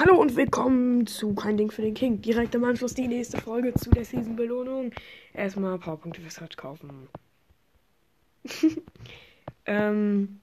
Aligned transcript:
Hallo 0.00 0.14
und 0.14 0.36
willkommen 0.36 1.08
zu 1.08 1.34
Kein 1.34 1.56
Ding 1.56 1.72
für 1.72 1.82
den 1.82 1.94
King. 1.94 2.22
Direkt 2.22 2.54
im 2.54 2.62
Anschluss 2.62 2.94
die 2.94 3.08
nächste 3.08 3.36
Folge 3.38 3.74
zu 3.74 3.90
der 3.90 4.04
Season-Belohnung. 4.04 4.92
Erstmal 5.34 5.76
Powerpunkte 5.76 6.20
für 6.20 6.30
Search 6.30 6.56
kaufen. 6.56 7.08
ähm, 9.66 10.38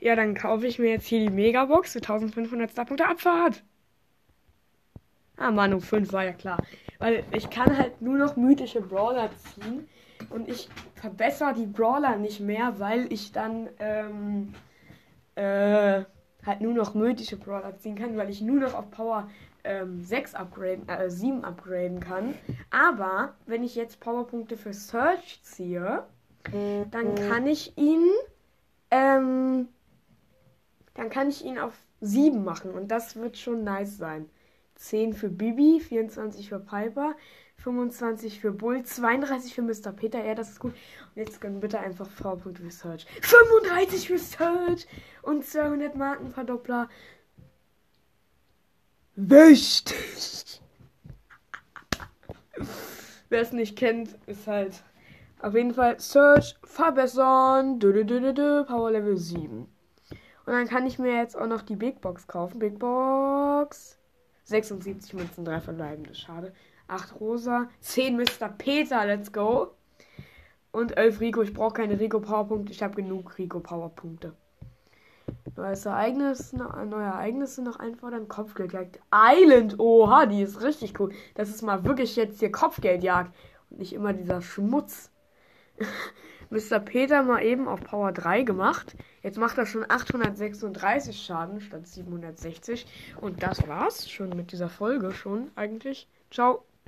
ja, 0.00 0.16
dann 0.16 0.34
kaufe 0.34 0.66
ich 0.66 0.80
mir 0.80 0.90
jetzt 0.90 1.06
hier 1.06 1.20
die 1.20 1.30
Megabox 1.30 1.92
für 1.92 2.00
1500 2.00 2.72
Starpunkte 2.72 3.06
Abfahrt. 3.06 3.62
Ah, 5.36 5.52
Manu 5.52 5.78
5 5.78 6.12
war 6.12 6.24
ja 6.24 6.32
klar. 6.32 6.60
Weil 6.98 7.22
ich 7.30 7.48
kann 7.50 7.78
halt 7.78 8.02
nur 8.02 8.18
noch 8.18 8.34
mythische 8.34 8.80
Brawler 8.80 9.30
ziehen. 9.36 9.86
Und 10.30 10.48
ich 10.48 10.68
verbessere 10.96 11.54
die 11.54 11.66
Brawler 11.66 12.16
nicht 12.16 12.40
mehr, 12.40 12.80
weil 12.80 13.12
ich 13.12 13.30
dann, 13.30 13.68
ähm, 13.78 14.54
äh, 15.36 16.02
halt 16.48 16.60
nur 16.60 16.74
noch 16.74 16.94
mythische 16.94 17.36
Brawler 17.36 17.76
ziehen 17.78 17.94
kann, 17.94 18.16
weil 18.16 18.30
ich 18.30 18.40
nur 18.40 18.58
noch 18.58 18.74
auf 18.74 18.90
Power 18.90 19.28
ähm, 19.64 20.02
6 20.02 20.34
upgraden, 20.34 20.88
äh, 20.88 21.10
7 21.10 21.44
upgraden 21.44 22.00
kann. 22.00 22.34
Aber 22.70 23.34
wenn 23.46 23.62
ich 23.62 23.74
jetzt 23.74 24.00
Powerpunkte 24.00 24.56
für 24.56 24.72
Search 24.72 25.40
ziehe, 25.42 26.04
dann 26.90 27.14
kann 27.14 27.46
ich 27.46 27.76
ihn, 27.76 28.06
ähm, 28.90 29.68
dann 30.94 31.10
kann 31.10 31.28
ich 31.28 31.44
ihn 31.44 31.58
auf 31.58 31.74
7 32.00 32.42
machen 32.42 32.70
und 32.70 32.88
das 32.88 33.16
wird 33.16 33.36
schon 33.36 33.64
nice 33.64 33.98
sein. 33.98 34.30
10 34.76 35.12
für 35.12 35.28
Bibi, 35.28 35.80
24 35.80 36.48
für 36.48 36.60
Piper, 36.60 37.14
25 37.58 38.40
für 38.40 38.52
Bull, 38.52 38.82
32 38.84 39.54
für 39.54 39.62
Mr. 39.62 39.92
Peter. 39.92 40.24
Ja, 40.24 40.34
das 40.34 40.50
ist 40.50 40.60
gut. 40.60 40.72
Und 40.72 41.16
jetzt 41.16 41.40
können 41.40 41.60
bitte 41.60 41.80
einfach 41.80 42.08
V-Punkte 42.08 42.62
für 42.62 42.70
Search. 42.70 43.06
35 43.22 44.08
für 44.08 44.18
Search 44.18 44.86
und 45.22 45.44
200 45.44 45.96
Markenverdoppler. 45.96 46.88
Wichtig. 49.16 50.62
Wer 53.28 53.42
es 53.42 53.52
nicht 53.52 53.76
kennt, 53.76 54.16
ist 54.26 54.46
halt 54.46 54.84
auf 55.40 55.54
jeden 55.54 55.74
Fall 55.74 55.98
Search 55.98 56.56
verbessern. 56.62 57.80
Dö, 57.80 57.92
dö, 57.92 58.04
dö, 58.04 58.32
dö, 58.32 58.64
Power 58.64 58.92
Level 58.92 59.16
7. 59.16 59.66
Und 60.46 60.52
dann 60.52 60.68
kann 60.68 60.86
ich 60.86 60.98
mir 60.98 61.14
jetzt 61.16 61.36
auch 61.36 61.48
noch 61.48 61.62
die 61.62 61.76
Big 61.76 62.00
Box 62.00 62.26
kaufen. 62.28 62.60
Big 62.60 62.78
Box. 62.78 63.98
76 64.48 65.12
Münzen, 65.12 65.44
3 65.44 65.60
verbleibende. 65.60 66.14
Schade. 66.14 66.52
8 66.88 67.20
Rosa, 67.20 67.68
10 67.80 68.16
Mr. 68.16 68.48
Peter, 68.56 69.04
let's 69.04 69.30
go. 69.32 69.74
Und 70.72 70.96
11 70.96 71.20
Rico, 71.20 71.42
ich 71.42 71.52
brauche 71.52 71.74
keine 71.74 72.00
Rico 72.00 72.18
Powerpunkte, 72.20 72.72
ich 72.72 72.82
habe 72.82 72.94
genug 72.94 73.36
Rico 73.36 73.60
Powerpunkte. 73.60 74.34
Neues 75.54 75.84
Ereignis, 75.84 76.54
neue 76.54 77.04
Ereignisse 77.04 77.62
noch 77.62 77.78
einfordern, 77.78 78.28
Kopfgeldjagd. 78.28 79.00
Island, 79.12 79.78
oha, 79.78 80.24
die 80.24 80.42
ist 80.42 80.62
richtig 80.62 80.98
cool. 80.98 81.12
Das 81.34 81.50
ist 81.50 81.62
mal 81.62 81.84
wirklich 81.84 82.16
jetzt 82.16 82.38
hier 82.38 82.50
Kopfgeldjagd 82.50 83.34
und 83.68 83.80
nicht 83.80 83.92
immer 83.92 84.14
dieser 84.14 84.40
Schmutz. 84.40 85.10
Mr. 86.50 86.80
Peter 86.80 87.22
mal 87.22 87.42
eben 87.42 87.68
auf 87.68 87.80
Power 87.82 88.12
3 88.12 88.42
gemacht. 88.42 88.96
Jetzt 89.22 89.38
macht 89.38 89.58
er 89.58 89.66
schon 89.66 89.84
836 89.88 91.20
Schaden 91.20 91.60
statt 91.60 91.86
760. 91.86 92.86
Und 93.20 93.42
das 93.42 93.66
war's 93.68 94.10
schon 94.10 94.30
mit 94.30 94.52
dieser 94.52 94.68
Folge 94.68 95.12
schon 95.12 95.50
eigentlich. 95.56 96.08
Ciao. 96.30 96.64